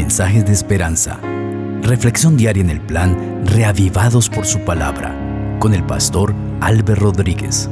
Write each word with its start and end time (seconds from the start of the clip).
mensajes 0.00 0.46
de 0.46 0.52
esperanza. 0.52 1.20
Reflexión 1.82 2.34
diaria 2.34 2.62
en 2.62 2.70
el 2.70 2.80
plan 2.80 3.44
Reavivados 3.44 4.30
por 4.30 4.46
su 4.46 4.60
palabra 4.60 5.14
con 5.60 5.74
el 5.74 5.84
pastor 5.84 6.34
Álvaro 6.62 7.02
Rodríguez. 7.02 7.68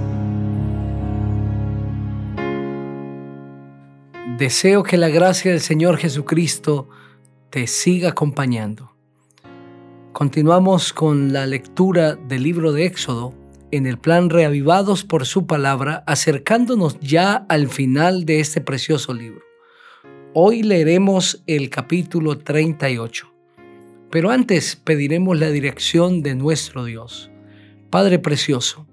Deseo 4.36 4.82
que 4.82 4.98
la 4.98 5.08
gracia 5.08 5.52
del 5.52 5.62
Señor 5.62 5.96
Jesucristo 5.96 6.90
te 7.48 7.66
siga 7.66 8.10
acompañando. 8.10 8.94
Continuamos 10.12 10.92
con 10.92 11.32
la 11.32 11.46
lectura 11.46 12.14
del 12.14 12.42
libro 12.42 12.72
de 12.72 12.84
Éxodo 12.84 13.32
en 13.70 13.86
el 13.86 13.96
plan 13.96 14.28
Reavivados 14.28 15.02
por 15.02 15.24
su 15.24 15.46
palabra, 15.46 16.04
acercándonos 16.06 17.00
ya 17.00 17.46
al 17.48 17.68
final 17.68 18.26
de 18.26 18.40
este 18.40 18.60
precioso 18.60 19.14
libro. 19.14 19.47
Hoy 20.34 20.62
leeremos 20.62 21.42
el 21.46 21.70
capítulo 21.70 22.36
38, 22.36 23.32
pero 24.10 24.28
antes 24.28 24.76
pediremos 24.76 25.40
la 25.40 25.48
dirección 25.48 26.22
de 26.22 26.34
nuestro 26.34 26.84
Dios. 26.84 27.30
Padre 27.88 28.18
Precioso, 28.18 28.86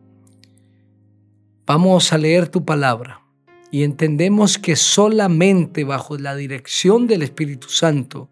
vamos 1.65 2.13
a 2.13 2.17
leer 2.17 2.47
tu 2.47 2.63
palabra 2.63 3.21
y 3.69 3.83
entendemos 3.83 4.57
que 4.57 4.77
solamente 4.77 5.83
bajo 5.83 6.17
la 6.17 6.37
dirección 6.37 7.05
del 7.05 7.21
Espíritu 7.21 7.67
Santo 7.67 8.29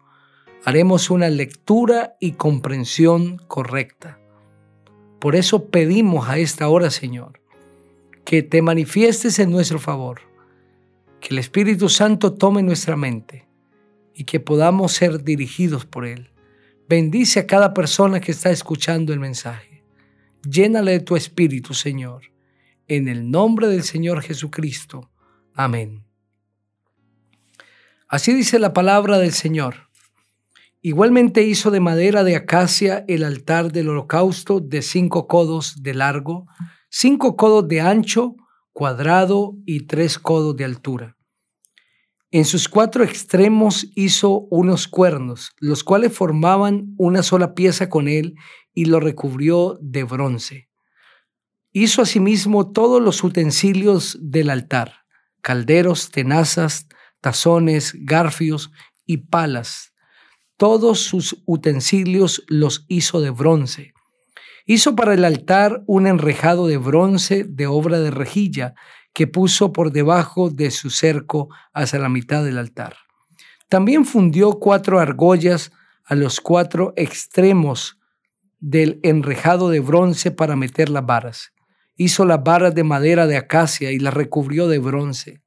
haremos 0.64 1.10
una 1.10 1.28
lectura 1.28 2.16
y 2.20 2.32
comprensión 2.32 3.36
correcta. 3.48 4.18
Por 5.18 5.36
eso 5.36 5.66
pedimos 5.66 6.30
a 6.30 6.38
esta 6.38 6.68
hora, 6.68 6.90
Señor, 6.90 7.38
que 8.24 8.42
te 8.42 8.62
manifiestes 8.62 9.38
en 9.38 9.50
nuestro 9.50 9.78
favor, 9.78 10.22
que 11.24 11.32
el 11.32 11.38
Espíritu 11.38 11.88
Santo 11.88 12.34
tome 12.34 12.62
nuestra 12.62 12.96
mente 12.96 13.48
y 14.14 14.24
que 14.24 14.40
podamos 14.40 14.92
ser 14.92 15.24
dirigidos 15.24 15.86
por 15.86 16.04
Él. 16.04 16.30
Bendice 16.86 17.40
a 17.40 17.46
cada 17.46 17.72
persona 17.72 18.20
que 18.20 18.30
está 18.30 18.50
escuchando 18.50 19.10
el 19.10 19.20
mensaje. 19.20 19.82
Llénale 20.46 20.92
de 20.92 21.00
tu 21.00 21.16
Espíritu, 21.16 21.72
Señor. 21.72 22.24
En 22.88 23.08
el 23.08 23.30
nombre 23.30 23.68
del 23.68 23.84
Señor 23.84 24.20
Jesucristo. 24.20 25.10
Amén. 25.54 26.04
Así 28.06 28.34
dice 28.34 28.58
la 28.58 28.74
palabra 28.74 29.18
del 29.18 29.32
Señor. 29.32 29.88
Igualmente 30.82 31.42
hizo 31.42 31.70
de 31.70 31.80
madera 31.80 32.22
de 32.22 32.36
acacia 32.36 33.02
el 33.08 33.24
altar 33.24 33.72
del 33.72 33.88
holocausto 33.88 34.60
de 34.60 34.82
cinco 34.82 35.26
codos 35.26 35.82
de 35.82 35.94
largo, 35.94 36.46
cinco 36.90 37.34
codos 37.34 37.66
de 37.66 37.80
ancho, 37.80 38.36
cuadrado 38.74 39.56
y 39.64 39.86
tres 39.86 40.18
codos 40.18 40.54
de 40.54 40.66
altura. 40.66 41.16
En 42.30 42.44
sus 42.44 42.68
cuatro 42.68 43.02
extremos 43.02 43.86
hizo 43.94 44.40
unos 44.50 44.86
cuernos, 44.86 45.52
los 45.58 45.82
cuales 45.82 46.12
formaban 46.12 46.94
una 46.98 47.22
sola 47.22 47.54
pieza 47.54 47.88
con 47.88 48.06
él 48.06 48.34
y 48.74 48.84
lo 48.84 49.00
recubrió 49.00 49.78
de 49.80 50.04
bronce. 50.04 50.68
Hizo 51.72 52.02
asimismo 52.02 52.70
todos 52.70 53.00
los 53.00 53.24
utensilios 53.24 54.18
del 54.20 54.50
altar, 54.50 55.06
calderos, 55.40 56.10
tenazas, 56.10 56.86
tazones, 57.22 57.94
garfios 57.96 58.70
y 59.06 59.16
palas 59.16 59.94
todos 60.56 61.00
sus 61.00 61.42
utensilios 61.46 62.44
los 62.46 62.84
hizo 62.88 63.20
de 63.20 63.30
bronce. 63.30 63.93
Hizo 64.64 64.96
para 64.96 65.14
el 65.14 65.24
altar 65.24 65.82
un 65.86 66.06
enrejado 66.06 66.66
de 66.66 66.78
bronce 66.78 67.44
de 67.44 67.66
obra 67.66 68.00
de 68.00 68.10
rejilla 68.10 68.74
que 69.12 69.26
puso 69.26 69.72
por 69.72 69.92
debajo 69.92 70.50
de 70.50 70.70
su 70.70 70.90
cerco 70.90 71.48
hacia 71.72 71.98
la 71.98 72.08
mitad 72.08 72.44
del 72.44 72.58
altar. 72.58 72.96
También 73.68 74.04
fundió 74.04 74.58
cuatro 74.58 75.00
argollas 75.00 75.72
a 76.04 76.14
los 76.14 76.40
cuatro 76.40 76.92
extremos 76.96 77.98
del 78.58 79.00
enrejado 79.02 79.68
de 79.68 79.80
bronce 79.80 80.30
para 80.30 80.56
meter 80.56 80.88
las 80.88 81.04
varas. 81.04 81.52
Hizo 81.96 82.24
las 82.24 82.42
varas 82.42 82.74
de 82.74 82.84
madera 82.84 83.26
de 83.26 83.36
acacia 83.36 83.90
y 83.90 83.98
las 83.98 84.14
recubrió 84.14 84.66
de 84.68 84.78
bronce 84.78 85.42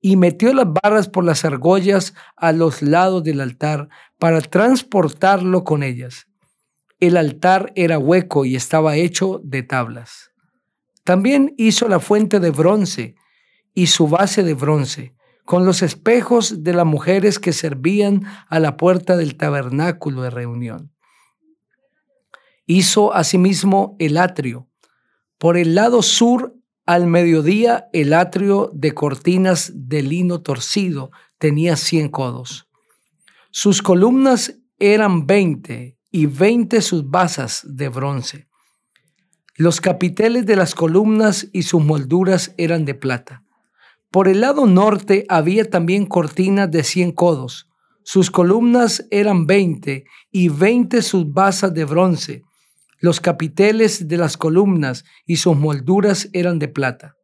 y 0.00 0.16
metió 0.16 0.52
las 0.52 0.66
barras 0.72 1.08
por 1.08 1.24
las 1.24 1.44
argollas 1.44 2.14
a 2.36 2.52
los 2.52 2.82
lados 2.82 3.24
del 3.24 3.40
altar 3.40 3.88
para 4.18 4.40
transportarlo 4.40 5.64
con 5.64 5.82
ellas. 5.82 6.28
El 7.00 7.16
altar 7.16 7.72
era 7.76 7.98
hueco 7.98 8.44
y 8.44 8.56
estaba 8.56 8.96
hecho 8.96 9.40
de 9.44 9.62
tablas. 9.62 10.32
También 11.04 11.54
hizo 11.56 11.88
la 11.88 12.00
fuente 12.00 12.40
de 12.40 12.50
bronce 12.50 13.14
y 13.72 13.86
su 13.86 14.08
base 14.08 14.42
de 14.42 14.54
bronce, 14.54 15.14
con 15.44 15.64
los 15.64 15.82
espejos 15.82 16.64
de 16.64 16.74
las 16.74 16.84
mujeres 16.84 17.38
que 17.38 17.52
servían 17.52 18.24
a 18.48 18.58
la 18.58 18.76
puerta 18.76 19.16
del 19.16 19.36
tabernáculo 19.36 20.22
de 20.22 20.30
reunión. 20.30 20.92
Hizo 22.66 23.14
asimismo 23.14 23.96
el 23.98 24.18
atrio. 24.18 24.68
Por 25.38 25.56
el 25.56 25.74
lado 25.74 26.02
sur 26.02 26.56
al 26.84 27.06
mediodía 27.06 27.88
el 27.92 28.12
atrio 28.12 28.70
de 28.74 28.92
cortinas 28.92 29.70
de 29.74 30.02
lino 30.02 30.42
torcido 30.42 31.10
tenía 31.38 31.76
cien 31.76 32.08
codos. 32.08 32.68
Sus 33.50 33.82
columnas 33.82 34.58
eran 34.78 35.26
veinte 35.26 35.97
y 36.10 36.26
veinte 36.26 36.82
sus 36.82 37.08
basas 37.08 37.62
de 37.64 37.88
bronce. 37.88 38.48
Los 39.56 39.80
capiteles 39.80 40.46
de 40.46 40.56
las 40.56 40.74
columnas 40.74 41.48
y 41.52 41.62
sus 41.62 41.82
molduras 41.82 42.54
eran 42.56 42.84
de 42.84 42.94
plata. 42.94 43.44
Por 44.10 44.28
el 44.28 44.40
lado 44.40 44.66
norte 44.66 45.26
había 45.28 45.68
también 45.68 46.06
cortinas 46.06 46.70
de 46.70 46.84
cien 46.84 47.12
codos. 47.12 47.68
Sus 48.04 48.30
columnas 48.30 49.06
eran 49.10 49.46
veinte 49.46 50.04
y 50.30 50.48
veinte 50.48 51.02
sus 51.02 51.30
basas 51.32 51.74
de 51.74 51.84
bronce 51.84 52.44
los 53.00 53.20
capiteles 53.20 54.08
de 54.08 54.16
las 54.16 54.36
columnas 54.36 55.04
y 55.24 55.36
sus 55.36 55.56
molduras 55.56 56.28
eran 56.32 56.58
de 56.58 56.68
plata. 56.68 57.16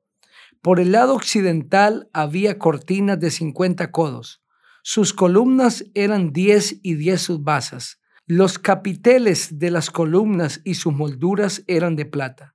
Por 0.63 0.81
el 0.81 0.93
lado 0.93 1.15
occidental 1.15 2.09
había 2.13 2.59
cortinas 2.59 3.19
de 3.19 3.31
cincuenta 3.31 3.91
codos. 3.91 4.43
Sus 4.83 5.13
columnas 5.13 5.85
eran 5.95 6.33
diez 6.33 6.79
y 6.83 6.95
diez 6.95 7.23
sus 7.23 7.43
basas. 7.43 7.99
Los 8.27 8.59
capiteles 8.59 9.59
de 9.59 9.71
las 9.71 9.91
columnas 9.91 10.61
y 10.65 10.75
sus 10.75 10.93
molduras 10.93 11.63
eran 11.67 11.97
de 11.97 12.07
plata. 12.07 12.55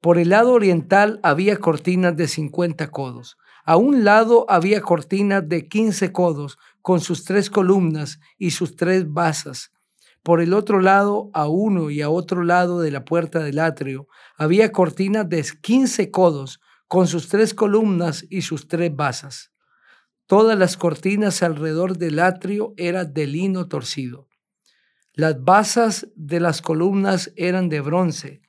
Por 0.00 0.18
el 0.18 0.30
lado 0.30 0.52
oriental 0.52 1.20
había 1.22 1.56
cortinas 1.58 2.16
de 2.16 2.28
cincuenta 2.28 2.90
codos. 2.90 3.36
A 3.64 3.76
un 3.76 4.04
lado 4.04 4.46
había 4.48 4.80
cortinas 4.80 5.48
de 5.48 5.68
quince 5.68 6.12
codos 6.12 6.58
con 6.80 7.00
sus 7.00 7.24
tres 7.24 7.50
columnas 7.50 8.20
y 8.38 8.52
sus 8.52 8.76
tres 8.76 9.12
basas 9.12 9.72
por 10.22 10.42
el 10.42 10.52
otro 10.52 10.80
lado, 10.80 11.30
a 11.32 11.48
uno 11.48 11.90
y 11.90 12.02
a 12.02 12.10
otro 12.10 12.44
lado 12.44 12.80
de 12.80 12.90
la 12.90 13.04
puerta 13.04 13.38
del 13.38 13.58
atrio, 13.58 14.06
había 14.36 14.70
cortinas 14.70 15.28
de 15.28 15.42
15 15.62 16.10
codos 16.10 16.60
con 16.88 17.06
sus 17.06 17.28
tres 17.28 17.54
columnas 17.54 18.26
y 18.28 18.42
sus 18.42 18.68
tres 18.68 18.94
basas. 18.94 19.50
Todas 20.26 20.58
las 20.58 20.76
cortinas 20.76 21.42
alrededor 21.42 21.96
del 21.96 22.18
atrio 22.18 22.74
eran 22.76 23.14
de 23.14 23.26
lino 23.26 23.66
torcido. 23.66 24.28
Las 25.12 25.42
basas 25.42 26.08
de 26.14 26.38
las 26.38 26.62
columnas 26.62 27.32
eran 27.36 27.68
de 27.68 27.80
bronce. 27.80 28.42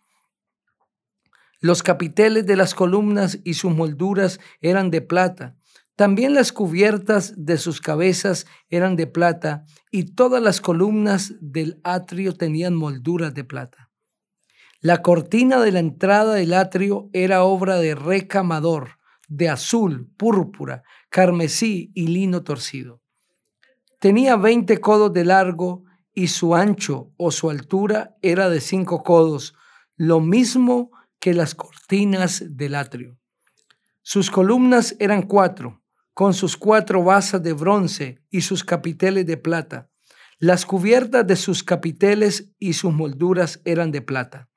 Los 1.60 1.82
capiteles 1.84 2.46
de 2.46 2.56
las 2.56 2.76
columnas 2.76 3.40
y 3.44 3.56
sus 3.56 3.74
molduras 3.74 4.40
eran 4.62 4.92
de 4.92 5.02
plata. 5.02 5.56
También 5.96 6.34
las 6.34 6.52
cubiertas 6.52 7.34
de 7.36 7.58
sus 7.58 7.82
cabezas 7.82 8.46
eran 8.70 8.96
de 8.96 9.08
plata 9.08 9.66
y 9.92 10.14
todas 10.16 10.42
las 10.42 10.62
columnas 10.62 11.34
del 11.42 11.80
atrio 11.84 12.34
tenían 12.34 12.76
molduras 12.76 13.34
de 13.34 13.44
plata. 13.44 13.90
La 14.80 15.02
cortina 15.04 15.60
de 15.62 15.72
la 15.72 15.80
entrada 15.80 16.34
del 16.36 16.54
atrio 16.54 17.10
era 17.14 17.44
obra 17.44 17.78
de 17.78 17.94
recamador, 17.94 18.98
de 19.28 19.50
azul, 19.50 20.12
púrpura, 20.18 20.84
carmesí 21.10 21.92
y 21.94 22.08
lino 22.08 22.44
torcido. 22.44 23.02
Tenía 24.00 24.36
veinte 24.38 24.80
codos 24.80 25.14
de 25.14 25.26
largo 25.26 25.84
y 26.14 26.28
su 26.28 26.56
ancho 26.56 27.12
o 27.18 27.32
su 27.32 27.50
altura 27.50 28.18
era 28.22 28.50
de 28.50 28.62
cinco 28.62 29.04
codos, 29.04 29.56
lo 29.96 30.20
mismo 30.20 30.92
que 31.20 31.34
las 31.34 31.56
cortinas 31.56 32.44
del 32.48 32.76
atrio. 32.76 33.18
Sus 34.02 34.32
columnas 34.32 34.96
eran 35.00 35.22
cuatro 35.22 35.82
con 36.14 36.34
sus 36.34 36.58
cuatro 36.58 37.04
basas 37.04 37.42
de 37.42 37.54
bronce 37.54 38.20
y 38.30 38.42
sus 38.42 38.64
capiteles 38.64 39.26
de 39.26 39.38
plata. 39.38 39.90
Las 40.40 40.66
cubiertas 40.66 41.26
de 41.26 41.36
sus 41.36 41.64
capiteles 41.64 42.52
y 42.60 42.74
sus 42.74 42.94
molduras 42.94 43.62
eran 43.66 43.92
de 43.92 44.02
plata. 44.02 44.50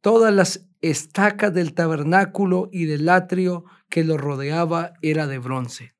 Todas 0.00 0.32
las 0.32 0.68
estacas 0.80 1.52
del 1.52 1.74
tabernáculo 1.74 2.68
y 2.72 2.86
del 2.86 3.08
atrio 3.08 3.64
que 3.88 4.04
lo 4.04 4.16
rodeaba 4.16 4.94
era 5.02 5.26
de 5.26 5.38
bronce. 5.38 5.94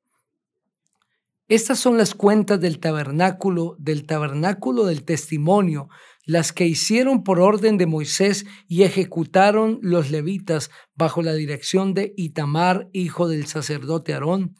Estas 1.49 1.79
son 1.79 1.97
las 1.97 2.13
cuentas 2.13 2.61
del 2.61 2.79
tabernáculo, 2.79 3.75
del 3.79 4.05
tabernáculo 4.05 4.85
del 4.85 5.03
testimonio, 5.03 5.89
las 6.23 6.53
que 6.53 6.67
hicieron 6.67 7.23
por 7.23 7.39
orden 7.39 7.79
de 7.79 7.87
Moisés 7.87 8.45
y 8.67 8.83
ejecutaron 8.83 9.79
los 9.81 10.11
levitas 10.11 10.69
bajo 10.93 11.23
la 11.23 11.33
dirección 11.33 11.95
de 11.95 12.13
Itamar, 12.17 12.87
hijo 12.93 13.27
del 13.27 13.47
sacerdote 13.47 14.13
Aarón, 14.13 14.55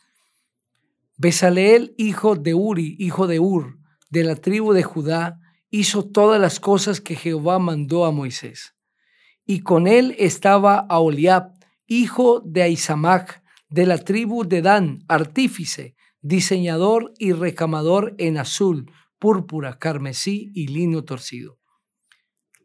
Besaleel, 1.16 1.94
hijo 1.96 2.36
de 2.36 2.56
Uri, 2.56 2.96
hijo 2.98 3.28
de 3.28 3.40
Ur, 3.40 3.78
de 4.10 4.24
la 4.24 4.36
tribu 4.36 4.74
de 4.74 4.82
Judá, 4.82 5.38
hizo 5.70 6.10
todas 6.10 6.42
las 6.42 6.60
cosas 6.60 7.02
que 7.02 7.16
Jehová 7.16 7.60
mandó 7.60 8.06
a 8.06 8.12
Moisés. 8.12 8.74
Y 9.46 9.60
con 9.60 9.86
él 9.86 10.16
estaba 10.18 10.88
Aholiab, 10.90 11.52
hijo 11.86 12.42
de 12.44 12.64
Aizamac, 12.64 13.44
de 13.70 13.86
la 13.86 14.00
tribu 14.00 14.44
de 14.44 14.64
Dan, 14.64 15.04
artífice, 15.08 15.96
diseñador 16.22 17.14
y 17.18 17.34
recamador 17.34 18.16
en 18.18 18.38
azul, 18.38 18.92
púrpura, 19.20 19.80
carmesí 19.80 20.52
y 20.54 20.68
lino 20.68 21.04
torcido. 21.04 21.60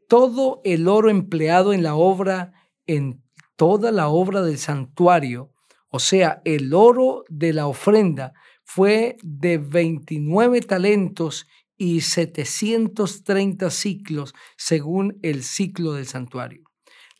Todo 0.08 0.60
el 0.64 0.88
oro 0.88 1.10
empleado 1.10 1.72
en 1.72 1.82
la 1.82 1.94
obra, 1.94 2.52
en 2.86 3.22
toda 3.56 3.92
la 3.92 4.08
obra 4.08 4.42
del 4.42 4.58
santuario, 4.58 5.52
o 5.88 5.98
sea, 5.98 6.42
el 6.44 6.74
oro 6.74 7.24
de 7.28 7.52
la 7.52 7.66
ofrenda, 7.66 8.32
fue 8.64 9.16
de 9.22 9.58
29 9.58 10.60
talentos 10.62 11.46
y 11.76 12.00
730 12.00 13.70
ciclos 13.70 14.34
según 14.56 15.18
el 15.22 15.42
ciclo 15.42 15.92
del 15.92 16.06
santuario. 16.06 16.64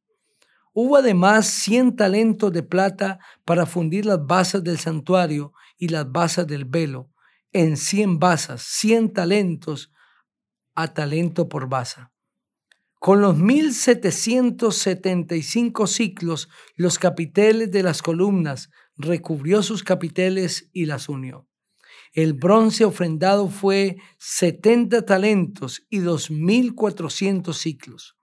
Hubo 0.74 0.98
además 0.98 1.48
100 1.48 1.96
talentos 1.96 2.52
de 2.54 2.62
plata 2.62 3.18
para 3.46 3.66
fundir 3.66 4.06
las 4.06 4.24
basas 4.26 4.64
del 4.64 4.78
santuario 4.78 5.54
y 5.78 5.88
las 5.88 6.12
basas 6.12 6.46
del 6.46 6.66
velo, 6.66 7.10
en 7.58 7.76
100 7.76 8.20
basas, 8.20 8.62
100 8.62 9.12
talentos 9.14 9.92
a 10.76 10.94
talento 10.94 11.50
por 11.50 11.68
basa. 11.68 12.14
Con 13.00 13.22
los 13.22 13.36
1775 13.36 15.88
ciclos, 15.88 16.50
los 16.76 17.00
capiteles 17.00 17.72
de 17.72 17.82
las 17.82 18.04
columnas 18.04 18.70
recubrió 18.96 19.64
sus 19.64 19.82
capiteles 19.84 20.70
y 20.72 20.86
las 20.86 21.10
unió. 21.10 21.48
El 22.14 22.34
bronce 22.34 22.86
ofrendado 22.86 23.50
fue 23.50 23.98
70 24.20 25.04
talentos 25.04 25.88
y 25.90 26.02
2.400 26.02 27.54
ciclos. 27.54 28.20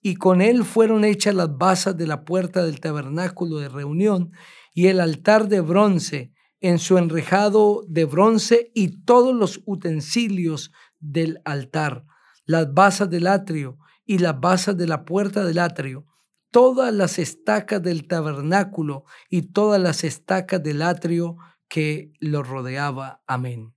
Y 0.00 0.14
con 0.14 0.40
él 0.42 0.64
fueron 0.64 1.04
hechas 1.04 1.34
las 1.34 1.56
basas 1.56 1.96
de 1.96 2.06
la 2.06 2.24
puerta 2.24 2.64
del 2.64 2.78
tabernáculo 2.78 3.58
de 3.58 3.68
reunión 3.68 4.30
y 4.72 4.86
el 4.86 5.00
altar 5.00 5.48
de 5.48 5.60
bronce 5.60 6.33
en 6.60 6.78
su 6.78 6.98
enrejado 6.98 7.84
de 7.88 8.04
bronce 8.04 8.70
y 8.74 9.04
todos 9.04 9.34
los 9.34 9.60
utensilios 9.66 10.72
del 11.00 11.40
altar, 11.44 12.06
las 12.46 12.72
basas 12.72 13.10
del 13.10 13.26
atrio 13.26 13.78
y 14.06 14.18
las 14.18 14.38
basas 14.40 14.76
de 14.76 14.86
la 14.86 15.04
puerta 15.04 15.44
del 15.44 15.58
atrio, 15.58 16.06
todas 16.50 16.92
las 16.94 17.18
estacas 17.18 17.82
del 17.82 18.06
tabernáculo 18.06 19.04
y 19.28 19.42
todas 19.42 19.80
las 19.80 20.04
estacas 20.04 20.62
del 20.62 20.82
atrio 20.82 21.36
que 21.68 22.12
lo 22.20 22.42
rodeaba. 22.42 23.22
Amén. 23.26 23.74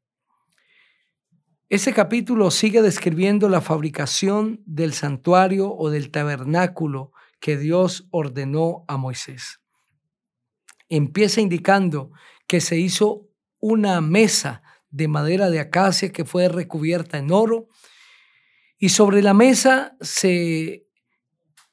Ese 1.70 1.94
capítulo 1.94 2.50
sigue 2.50 2.82
describiendo 2.82 3.50
la 3.50 3.60
fabricación 3.60 4.62
del 4.66 4.94
santuario 4.94 5.74
o 5.74 5.90
del 5.90 6.12
tabernáculo 6.12 7.12
que 7.42 7.58
Dios 7.58 8.08
ordenó 8.12 8.86
a 8.88 8.96
Moisés. 8.96 9.60
Empieza 10.88 11.42
indicando 11.42 12.12
que 12.48 12.62
se 12.62 12.78
hizo 12.78 13.30
una 13.60 14.02
mesa 14.02 14.64
de 14.90 15.08
madera 15.08 15.50
de 15.50 15.60
acacia 15.60 16.12
que 16.12 16.26
fue 16.26 16.48
recubierta 16.48 17.18
en 17.18 17.32
oro 17.32 17.68
y 18.78 18.90
sobre 18.90 19.22
la 19.22 19.34
mesa 19.34 19.98
se 20.02 20.88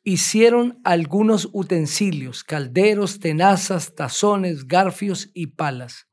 hicieron 0.02 0.80
algunos 0.84 1.48
utensilios, 1.52 2.44
calderos, 2.44 3.20
tenazas, 3.20 3.94
tazones, 3.94 4.66
garfios 4.66 5.30
y 5.34 5.48
palas. 5.48 6.08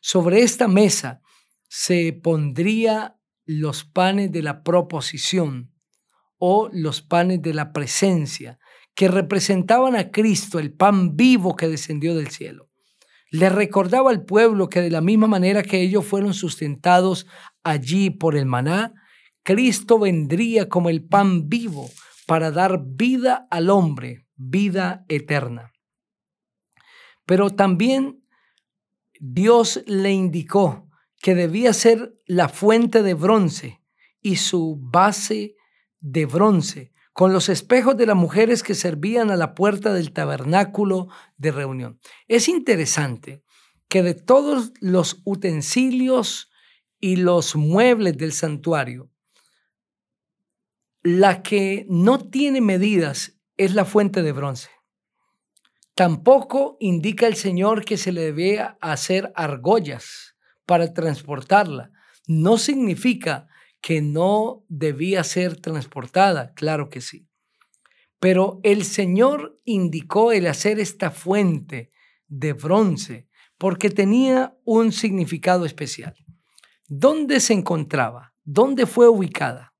Sobre 0.00 0.42
esta 0.42 0.68
mesa 0.68 1.20
se 1.68 2.12
pondría 2.12 3.18
los 3.46 3.84
panes 3.84 4.32
de 4.32 4.42
la 4.42 4.62
proposición 4.62 5.72
o 6.38 6.68
los 6.72 7.00
panes 7.02 7.40
de 7.42 7.54
la 7.54 7.72
presencia, 7.72 8.58
que 8.94 9.08
representaban 9.08 9.96
a 9.96 10.10
Cristo, 10.10 10.58
el 10.58 10.72
pan 10.72 11.16
vivo 11.16 11.56
que 11.56 11.68
descendió 11.68 12.14
del 12.14 12.28
cielo. 12.28 12.68
Le 13.34 13.48
recordaba 13.48 14.10
al 14.10 14.24
pueblo 14.24 14.68
que 14.68 14.80
de 14.80 14.90
la 14.90 15.00
misma 15.00 15.26
manera 15.26 15.64
que 15.64 15.80
ellos 15.80 16.06
fueron 16.06 16.34
sustentados 16.34 17.26
allí 17.64 18.10
por 18.10 18.36
el 18.36 18.46
maná, 18.46 18.94
Cristo 19.42 19.98
vendría 19.98 20.68
como 20.68 20.88
el 20.88 21.04
pan 21.04 21.48
vivo 21.48 21.90
para 22.28 22.52
dar 22.52 22.84
vida 22.86 23.48
al 23.50 23.70
hombre, 23.70 24.28
vida 24.36 25.04
eterna. 25.08 25.72
Pero 27.26 27.50
también 27.50 28.24
Dios 29.18 29.82
le 29.88 30.12
indicó 30.12 30.88
que 31.20 31.34
debía 31.34 31.72
ser 31.72 32.14
la 32.26 32.48
fuente 32.48 33.02
de 33.02 33.14
bronce 33.14 33.82
y 34.20 34.36
su 34.36 34.78
base 34.80 35.56
de 35.98 36.26
bronce, 36.26 36.92
con 37.14 37.32
los 37.32 37.48
espejos 37.48 37.96
de 37.96 38.06
las 38.06 38.16
mujeres 38.16 38.64
que 38.64 38.74
servían 38.74 39.30
a 39.30 39.36
la 39.36 39.54
puerta 39.54 39.94
del 39.94 40.12
tabernáculo 40.12 41.08
de 41.38 41.52
reunión. 41.52 42.00
Es 42.26 42.48
interesante 42.48 43.44
que 43.88 44.02
de 44.02 44.14
todos 44.14 44.72
los 44.80 45.22
utensilios 45.24 46.50
y 46.98 47.16
los 47.16 47.54
muebles 47.54 48.18
del 48.18 48.32
santuario, 48.32 49.10
la 51.04 51.42
que 51.42 51.86
no 51.88 52.18
tiene 52.18 52.60
medidas 52.60 53.38
es 53.56 53.74
la 53.76 53.84
fuente 53.84 54.22
de 54.22 54.32
bronce. 54.32 54.70
Tampoco 55.94 56.76
indica 56.80 57.28
el 57.28 57.36
Señor 57.36 57.84
que 57.84 57.96
se 57.96 58.10
le 58.10 58.22
debía 58.22 58.76
hacer 58.80 59.32
argollas 59.36 60.34
para 60.66 60.92
transportarla. 60.92 61.92
No 62.26 62.58
significa 62.58 63.46
que 63.84 64.00
no 64.00 64.64
debía 64.70 65.22
ser 65.24 65.60
transportada, 65.60 66.54
claro 66.54 66.88
que 66.88 67.02
sí. 67.02 67.28
Pero 68.18 68.58
el 68.62 68.82
Señor 68.82 69.60
indicó 69.66 70.32
el 70.32 70.46
hacer 70.46 70.80
esta 70.80 71.10
fuente 71.10 71.90
de 72.26 72.54
bronce 72.54 73.28
porque 73.58 73.90
tenía 73.90 74.56
un 74.64 74.90
significado 74.90 75.66
especial. 75.66 76.14
¿Dónde 76.88 77.40
se 77.40 77.52
encontraba? 77.52 78.34
¿Dónde 78.42 78.86
fue 78.86 79.06
ubicada? 79.06 79.74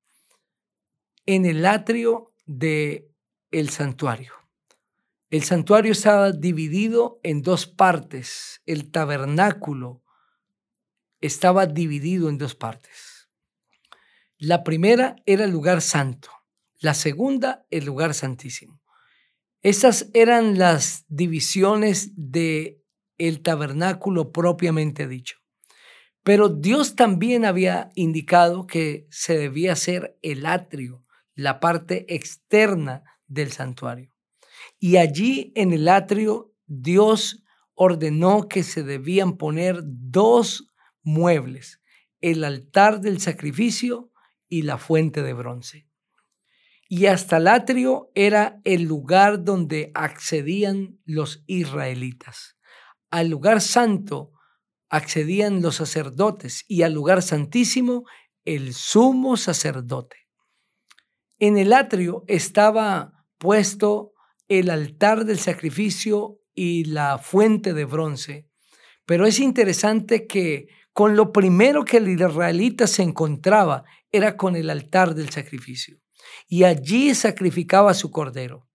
En 1.25 1.47
el 1.47 1.65
atrio 1.65 2.35
del 2.45 3.09
el 3.53 3.71
santuario. 3.71 4.35
El 5.31 5.45
santuario 5.45 5.93
estaba 5.93 6.31
dividido 6.31 7.21
en 7.23 7.41
dos 7.41 7.67
partes. 7.67 8.61
El 8.67 8.91
tabernáculo 8.91 10.03
estaba 11.23 11.65
dividido 11.65 12.29
en 12.29 12.37
dos 12.37 12.55
partes. 12.55 13.14
La 14.45 14.63
primera 14.63 15.17
era 15.25 15.47
el 15.47 15.53
lugar 15.53 15.81
santo, 15.81 16.29
la 16.79 16.93
segunda 16.93 17.65
el 17.71 17.87
lugar 17.87 18.13
santísimo. 18.13 18.83
Esas 19.63 20.11
eran 20.13 20.59
las 20.59 21.07
divisiones 21.09 22.11
de 22.15 22.83
el 23.17 23.41
tabernáculo 23.41 24.33
propiamente 24.33 25.09
dicho. 25.09 25.39
Pero 26.23 26.51
Dios 26.51 26.95
también 26.95 27.47
había 27.47 27.91
indicado 27.95 28.67
que 28.67 29.07
se 29.09 29.39
debía 29.39 29.73
hacer 29.73 30.19
el 30.21 30.45
atrio, 30.45 31.07
la 31.35 31.59
parte 31.59 32.05
externa 32.15 33.03
del 33.27 33.51
santuario. 33.51 34.15
Y 34.79 34.99
allí 34.99 35.55
en 35.55 35.73
el 35.73 35.89
atrio 35.89 36.53
Dios 36.67 37.43
ordenó 37.73 38.47
que 38.47 38.63
se 38.63 38.83
debían 38.83 39.39
poner 39.39 39.81
dos 39.83 40.71
muebles, 41.03 41.81
el 42.21 42.45
altar 42.45 43.01
del 43.01 43.23
sacrificio 43.23 44.11
y 44.49 44.63
la 44.63 44.79
fuente 44.79 45.23
de 45.23 45.33
bronce. 45.33 45.89
Y 46.89 47.07
hasta 47.07 47.39
el 47.39 47.49
atrio 47.49 48.11
era 48.15 48.61
el 48.65 48.83
lugar 48.83 49.43
donde 49.43 49.91
accedían 49.95 51.01
los 51.05 51.43
israelitas. 51.47 52.57
Al 53.11 53.29
lugar 53.29 53.61
santo 53.61 54.33
accedían 54.89 55.63
los 55.63 55.77
sacerdotes 55.77 56.65
y 56.69 56.83
al 56.83 56.93
lugar 56.93 57.23
santísimo 57.23 58.05
el 58.45 58.75
sumo 58.75 59.37
sacerdote. 59.37 60.17
En 61.39 61.59
el 61.59 61.73
atrio 61.73 62.25
estaba 62.29 63.25
puesto 63.39 64.13
el 64.49 64.71
altar 64.71 65.25
del 65.25 65.39
sacrificio 65.39 66.39
y 66.55 66.85
la 66.85 67.19
fuente 67.19 67.75
de 67.75 67.85
bronce. 67.85 68.49
Pero 69.07 69.27
es 69.27 69.41
interesante 69.41 70.27
que 70.27 70.69
con 70.95 71.17
lo 71.17 71.33
primero 71.33 71.85
que 71.85 71.99
el 71.99 72.09
israelita 72.09 72.87
se 72.87 73.03
encontraba 73.03 73.85
era 74.13 74.37
con 74.37 74.57
el 74.57 74.71
altar 74.71 75.15
del 75.15 75.29
sacrificio. 75.29 76.01
y 76.49 76.65
allí 76.65 77.15
sacrificaba 77.15 77.93
su 77.93 78.11
cordero. 78.11 78.67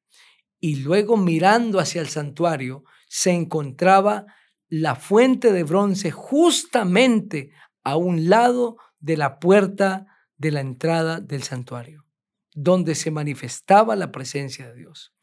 Y 0.60 0.78
luego 0.78 1.18
mirando 1.18 1.80
hacia 1.80 2.00
el 2.00 2.08
santuario 2.08 2.84
se 3.08 3.32
encontraba 3.32 4.28
la 4.68 4.96
fuente 4.96 5.52
de 5.52 5.64
bronce 5.64 6.12
justamente 6.12 7.52
a 7.84 7.96
un 7.96 8.30
lado 8.30 8.78
de 9.00 9.18
la 9.18 9.40
puerta 9.40 10.06
de 10.38 10.52
la 10.52 10.60
entrada 10.60 11.20
del 11.20 11.42
santuario, 11.42 12.06
donde 12.54 12.94
se 12.94 13.10
manifestaba 13.10 13.96
la 13.96 14.12
presencia 14.12 14.68
de 14.68 14.76
Dios. 14.76 15.16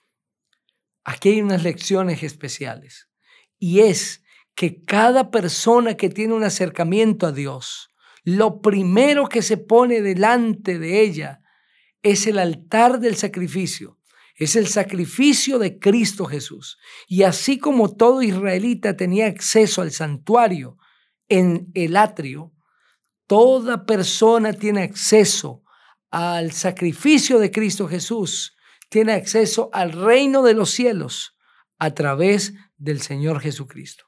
Aquí 1.04 1.28
hay 1.28 1.42
unas 1.42 1.62
lecciones 1.62 2.24
especiales 2.24 3.08
y 3.58 3.80
es 3.80 4.24
que 4.56 4.82
cada 4.82 5.30
persona 5.30 5.94
que 5.94 6.08
tiene 6.08 6.32
un 6.34 6.42
acercamiento 6.42 7.26
a 7.26 7.32
Dios, 7.32 7.90
lo 8.24 8.60
primero 8.62 9.28
que 9.28 9.42
se 9.42 9.58
pone 9.58 10.00
delante 10.00 10.78
de 10.78 11.02
ella 11.02 11.42
es 12.02 12.26
el 12.26 12.38
altar 12.38 12.98
del 12.98 13.16
sacrificio, 13.16 13.98
es 14.34 14.56
el 14.56 14.66
sacrificio 14.66 15.58
de 15.58 15.78
Cristo 15.78 16.24
Jesús. 16.24 16.78
Y 17.06 17.22
así 17.22 17.58
como 17.58 17.94
todo 17.94 18.22
israelita 18.22 18.96
tenía 18.96 19.26
acceso 19.26 19.82
al 19.82 19.92
santuario 19.92 20.78
en 21.28 21.70
el 21.74 21.94
atrio, 21.96 22.52
toda 23.26 23.84
persona 23.84 24.54
tiene 24.54 24.82
acceso 24.82 25.62
al 26.10 26.52
sacrificio 26.52 27.38
de 27.38 27.50
Cristo 27.50 27.88
Jesús, 27.88 28.56
tiene 28.88 29.12
acceso 29.12 29.68
al 29.74 29.92
reino 29.92 30.42
de 30.42 30.54
los 30.54 30.70
cielos 30.70 31.36
a 31.78 31.92
través 31.92 32.54
del 32.78 33.02
Señor 33.02 33.40
Jesucristo. 33.40 34.06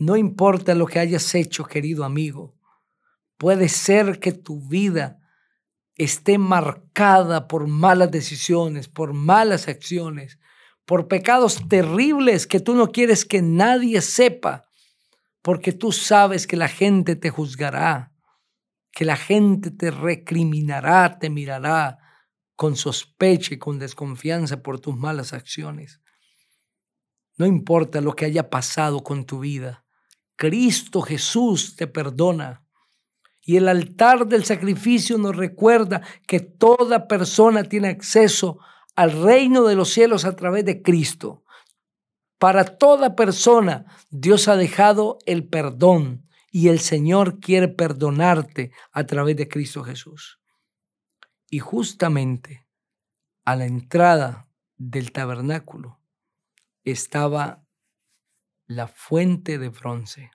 No 0.00 0.16
importa 0.16 0.74
lo 0.74 0.86
que 0.86 0.98
hayas 0.98 1.34
hecho, 1.34 1.64
querido 1.64 2.04
amigo, 2.04 2.56
puede 3.36 3.68
ser 3.68 4.18
que 4.18 4.32
tu 4.32 4.58
vida 4.66 5.20
esté 5.94 6.38
marcada 6.38 7.46
por 7.46 7.66
malas 7.66 8.10
decisiones, 8.10 8.88
por 8.88 9.12
malas 9.12 9.68
acciones, 9.68 10.38
por 10.86 11.06
pecados 11.06 11.68
terribles 11.68 12.46
que 12.46 12.60
tú 12.60 12.74
no 12.74 12.92
quieres 12.92 13.26
que 13.26 13.42
nadie 13.42 14.00
sepa, 14.00 14.70
porque 15.42 15.72
tú 15.72 15.92
sabes 15.92 16.46
que 16.46 16.56
la 16.56 16.68
gente 16.68 17.14
te 17.14 17.28
juzgará, 17.28 18.14
que 18.92 19.04
la 19.04 19.16
gente 19.16 19.70
te 19.70 19.90
recriminará, 19.90 21.18
te 21.18 21.28
mirará 21.28 21.98
con 22.56 22.74
sospecha 22.74 23.52
y 23.52 23.58
con 23.58 23.78
desconfianza 23.78 24.62
por 24.62 24.80
tus 24.80 24.96
malas 24.96 25.34
acciones. 25.34 26.00
No 27.36 27.44
importa 27.44 28.00
lo 28.00 28.16
que 28.16 28.24
haya 28.24 28.48
pasado 28.48 29.02
con 29.02 29.26
tu 29.26 29.40
vida, 29.40 29.84
Cristo 30.40 31.02
Jesús 31.02 31.76
te 31.76 31.86
perdona. 31.86 32.64
Y 33.42 33.58
el 33.58 33.68
altar 33.68 34.26
del 34.26 34.46
sacrificio 34.46 35.18
nos 35.18 35.36
recuerda 35.36 36.00
que 36.26 36.40
toda 36.40 37.06
persona 37.06 37.64
tiene 37.64 37.88
acceso 37.88 38.58
al 38.96 39.22
reino 39.22 39.64
de 39.64 39.74
los 39.74 39.90
cielos 39.90 40.24
a 40.24 40.34
través 40.34 40.64
de 40.64 40.80
Cristo. 40.80 41.44
Para 42.38 42.64
toda 42.64 43.16
persona 43.16 43.84
Dios 44.08 44.48
ha 44.48 44.56
dejado 44.56 45.18
el 45.26 45.46
perdón 45.46 46.26
y 46.50 46.68
el 46.68 46.80
Señor 46.80 47.38
quiere 47.38 47.68
perdonarte 47.68 48.72
a 48.92 49.04
través 49.04 49.36
de 49.36 49.46
Cristo 49.46 49.84
Jesús. 49.84 50.40
Y 51.50 51.58
justamente 51.58 52.66
a 53.44 53.56
la 53.56 53.66
entrada 53.66 54.48
del 54.78 55.12
tabernáculo 55.12 56.00
estaba 56.82 57.66
la 58.70 58.86
fuente 58.86 59.58
de 59.58 59.68
bronce, 59.68 60.30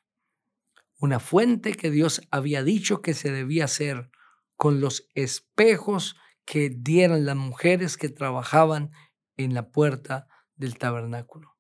una 1.00 1.22
fuente 1.22 1.74
que 1.74 1.90
Dios 1.90 2.22
había 2.32 2.64
dicho 2.64 3.02
que 3.02 3.14
se 3.14 3.32
debía 3.32 3.64
hacer 3.64 4.12
con 4.58 4.82
los 4.82 5.08
espejos 5.16 6.18
que 6.44 6.70
dieran 6.70 7.26
las 7.26 7.38
mujeres 7.38 7.96
que 7.96 8.10
trabajaban 8.10 8.92
en 9.38 9.54
la 9.54 9.72
puerta 9.72 10.28
del 10.58 10.78
tabernáculo. 10.78 11.56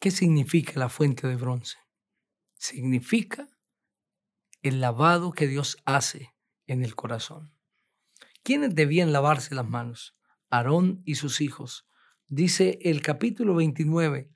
¿Qué 0.00 0.10
significa 0.10 0.80
la 0.80 0.88
fuente 0.88 1.28
de 1.28 1.36
bronce? 1.36 1.76
Significa 2.54 3.48
el 4.62 4.80
lavado 4.80 5.32
que 5.32 5.46
Dios 5.46 5.76
hace 5.84 6.34
en 6.66 6.82
el 6.84 6.94
corazón. 6.94 7.54
¿Quiénes 8.42 8.74
debían 8.74 9.12
lavarse 9.12 9.54
las 9.54 9.68
manos? 9.68 10.16
Aarón 10.48 11.02
y 11.04 11.16
sus 11.16 11.42
hijos, 11.42 11.86
Dice 12.32 12.78
el 12.82 13.02
capítulo 13.02 13.56
29, 13.56 14.30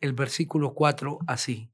el 0.00 0.12
versículo 0.12 0.72
4 0.72 1.18
así. 1.26 1.68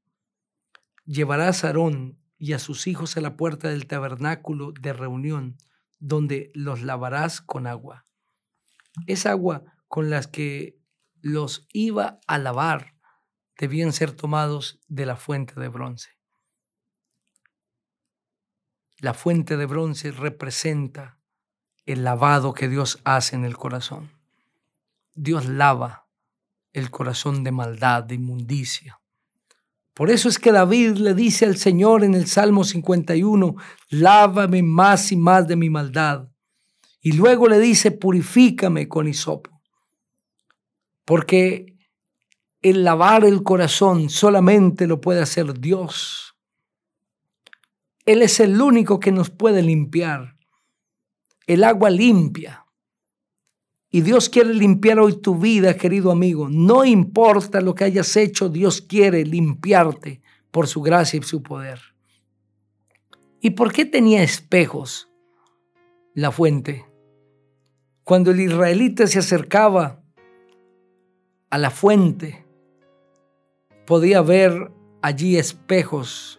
Llevarás 1.05 1.65
a 1.65 1.67
Aarón 1.67 2.19
y 2.39 2.55
a 2.55 2.59
sus 2.59 2.87
hijos 2.87 3.19
a 3.19 3.21
la 3.21 3.37
puerta 3.37 3.69
del 3.69 3.87
tabernáculo 3.87 4.73
de 4.73 4.95
reunión, 4.95 5.59
donde 5.99 6.51
los 6.55 6.81
lavarás 6.81 7.43
con 7.43 7.67
agua. 7.67 8.07
Es 9.07 9.27
agua 9.27 9.65
con 9.87 10.09
las 10.09 10.27
que 10.27 10.81
los 11.21 11.67
iba 11.75 12.21
a 12.27 12.39
lavar 12.39 12.95
debían 13.59 13.93
ser 13.93 14.13
tomados 14.13 14.81
de 14.89 15.05
la 15.05 15.17
fuente 15.17 15.61
de 15.61 15.69
bronce. 15.69 16.09
La 18.97 19.13
fuente 19.13 19.59
de 19.59 19.67
bronce 19.67 20.11
representa 20.11 21.19
el 21.85 22.03
lavado 22.03 22.55
que 22.55 22.67
Dios 22.67 22.99
hace 23.05 23.37
en 23.37 23.45
el 23.45 23.59
corazón. 23.59 24.16
Dios 25.17 25.47
lava 25.47 26.07
el 26.75 26.91
corazón 26.91 27.43
de 27.43 27.51
maldad, 27.51 28.05
de 28.05 28.17
inmundicia. 28.17 29.01
Por 29.95 30.11
eso 30.11 30.29
es 30.29 30.39
que 30.39 30.53
David 30.53 30.99
le 30.99 31.15
dice 31.15 31.47
al 31.47 31.57
Señor 31.57 32.05
en 32.05 32.15
el 32.15 32.27
Salmo 32.27 32.65
51, 32.65 33.57
lávame 33.89 34.63
más 34.63 35.11
y 35.11 35.17
más 35.17 35.49
de 35.49 35.57
mi 35.57 35.71
maldad. 35.71 36.29
Y 37.01 37.13
luego 37.13 37.49
le 37.49 37.59
dice, 37.59 37.93
purifícame 37.93 38.89
con 38.89 39.09
hisopo. 39.09 39.63
Porque 41.07 41.79
el 42.61 42.85
lavar 42.85 43.25
el 43.25 43.43
corazón 43.43 44.11
solamente 44.11 44.87
lo 44.87 45.01
puede 45.01 45.23
hacer 45.23 45.59
Dios. 45.59 46.37
Él 48.05 48.21
es 48.21 48.39
el 48.39 48.61
único 48.61 49.01
que 49.01 49.13
nos 49.13 49.31
puede 49.31 49.63
limpiar. 49.63 50.37
El 51.47 51.65
agua 51.65 51.89
limpia. 51.89 52.66
Y 53.97 54.03
Dios 54.03 54.29
quiere 54.29 54.53
limpiar 54.53 55.01
hoy 55.01 55.23
tu 55.23 55.37
vida, 55.37 55.75
querido 55.75 56.11
amigo. 56.11 56.51
No 56.51 56.85
importa 56.85 57.63
lo 57.63 57.75
que 57.75 57.85
hayas 57.85 58.15
hecho, 58.19 58.51
Dios 58.51 58.83
quiere 58.83 59.25
limpiarte 59.25 60.21
por 60.51 60.67
su 60.67 60.83
gracia 60.83 61.19
y 61.19 61.23
su 61.23 61.43
poder. 61.43 61.81
¿Y 63.41 63.53
por 63.53 63.73
qué 63.73 63.87
tenía 63.87 64.23
espejos 64.23 65.09
la 66.13 66.31
fuente? 66.31 66.85
Cuando 68.05 68.33
el 68.33 68.41
israelita 68.41 69.07
se 69.07 69.19
acercaba 69.19 70.03
a 71.49 71.57
la 71.57 71.71
fuente, 71.71 72.45
podía 73.87 74.21
ver 74.21 74.73
allí 75.01 75.39
espejos. 75.39 76.39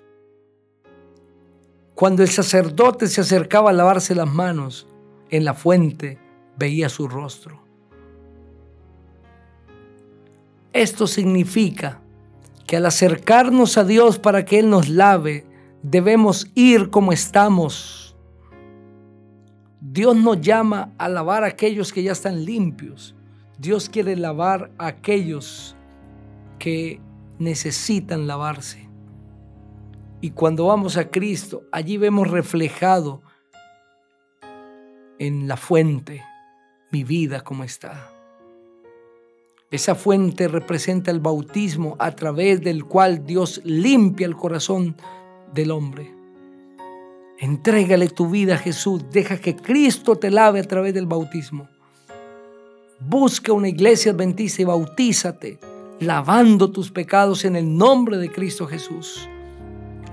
Cuando 1.96 2.22
el 2.22 2.30
sacerdote 2.30 3.08
se 3.08 3.22
acercaba 3.22 3.72
a 3.72 3.74
lavarse 3.74 4.14
las 4.14 4.32
manos 4.32 4.86
en 5.32 5.44
la 5.44 5.56
fuente, 5.56 6.20
veía 6.58 6.90
su 6.90 7.08
rostro. 7.08 7.62
Esto 10.74 11.08
significa 11.08 12.02
que 12.68 12.78
al 12.78 12.86
acercarnos 12.86 13.78
a 13.78 13.84
Dios 13.84 14.20
para 14.20 14.46
que 14.46 14.60
Él 14.60 14.70
nos 14.70 14.90
lave, 14.90 15.46
debemos 15.82 16.52
ir 16.54 16.90
como 16.90 17.14
estamos. 17.14 18.16
Dios 19.80 20.16
nos 20.16 20.42
llama 20.42 20.94
a 20.98 21.08
lavar 21.08 21.44
a 21.44 21.48
aquellos 21.48 21.94
que 21.94 22.04
ya 22.04 22.12
están 22.12 22.44
limpios. 22.46 23.16
Dios 23.58 23.90
quiere 23.90 24.16
lavar 24.16 24.70
a 24.78 24.88
aquellos 24.88 25.76
que 26.60 27.00
necesitan 27.40 28.28
lavarse. 28.28 28.88
Y 30.20 30.32
cuando 30.32 30.66
vamos 30.66 30.98
a 30.98 31.10
Cristo, 31.10 31.64
allí 31.72 31.98
vemos 31.98 32.30
reflejado 32.30 33.22
en 35.20 35.48
la 35.48 35.58
fuente 35.58 36.24
mi 36.92 37.04
vida 37.04 37.42
como 37.42 37.64
está. 37.64 38.12
Esa 39.70 39.96
fuente 39.96 40.48
representa 40.48 41.12
el 41.12 41.20
bautismo 41.20 41.98
a 42.00 42.12
través 42.12 42.62
del 42.62 42.86
cual 42.86 43.26
Dios 43.26 43.62
limpia 43.66 44.26
el 44.26 44.38
corazón 44.38 44.96
del 45.54 45.72
hombre. 45.72 46.14
Entrégale 47.40 48.08
tu 48.08 48.30
vida 48.30 48.56
a 48.56 48.58
Jesús, 48.58 49.04
deja 49.12 49.38
que 49.38 49.56
Cristo 49.56 50.16
te 50.16 50.32
lave 50.32 50.62
a 50.62 50.64
través 50.64 50.94
del 50.94 51.06
bautismo. 51.06 51.68
Busca 53.00 53.52
una 53.52 53.68
iglesia 53.68 54.14
adventista 54.14 54.62
y 54.62 54.66
bautízate, 54.66 55.60
lavando 56.00 56.72
tus 56.72 56.90
pecados 56.90 57.44
en 57.46 57.56
el 57.56 57.78
nombre 57.78 58.18
de 58.18 58.32
Cristo 58.32 58.66
Jesús. 58.68 59.28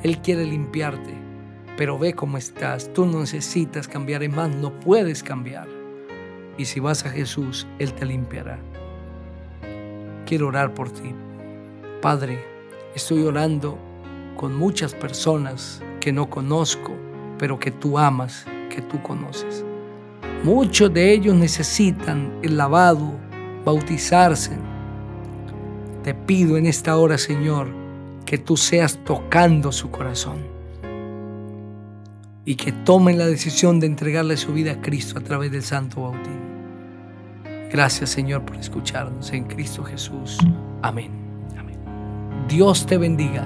Él 0.02 0.18
quiere 0.18 0.44
limpiarte, 0.44 1.14
pero 1.78 1.98
ve 1.98 2.12
cómo 2.12 2.36
estás. 2.36 2.92
Tú 2.92 3.06
no 3.06 3.20
necesitas 3.20 3.88
cambiar, 3.88 4.22
es 4.22 4.30
más, 4.30 4.54
no 4.54 4.78
puedes 4.80 5.22
cambiar. 5.22 5.73
Y 6.56 6.66
si 6.66 6.80
vas 6.80 7.04
a 7.04 7.10
Jesús, 7.10 7.66
Él 7.78 7.92
te 7.94 8.06
limpiará. 8.06 8.58
Quiero 10.26 10.48
orar 10.48 10.74
por 10.74 10.90
ti. 10.90 11.14
Padre, 12.00 12.44
estoy 12.94 13.22
orando 13.22 13.78
con 14.36 14.54
muchas 14.54 14.94
personas 14.94 15.82
que 16.00 16.12
no 16.12 16.28
conozco, 16.28 16.92
pero 17.38 17.58
que 17.58 17.70
tú 17.70 17.98
amas 17.98 18.46
que 18.74 18.82
tú 18.82 19.00
conoces. 19.02 19.64
Muchos 20.42 20.92
de 20.92 21.12
ellos 21.12 21.34
necesitan 21.34 22.32
el 22.42 22.56
lavado, 22.56 23.14
bautizarse. 23.64 24.58
Te 26.02 26.12
pido 26.14 26.58
en 26.58 26.66
esta 26.66 26.96
hora, 26.98 27.16
Señor, 27.16 27.68
que 28.26 28.36
tú 28.38 28.56
seas 28.56 28.98
tocando 29.04 29.72
su 29.72 29.90
corazón 29.90 30.38
y 32.44 32.56
que 32.56 32.72
tomen 32.72 33.16
la 33.16 33.26
decisión 33.26 33.80
de 33.80 33.86
entregarle 33.86 34.36
su 34.36 34.52
vida 34.52 34.72
a 34.72 34.80
Cristo 34.82 35.18
a 35.18 35.22
través 35.22 35.50
del 35.50 35.62
santo 35.62 36.02
bautismo. 36.02 36.43
Gracias, 37.74 38.10
Señor, 38.10 38.44
por 38.44 38.54
escucharnos 38.54 39.32
en 39.32 39.46
Cristo 39.46 39.82
Jesús. 39.82 40.38
Amén. 40.80 41.10
Amén. 41.58 41.76
Dios 42.46 42.86
te 42.86 42.96
bendiga 42.96 43.44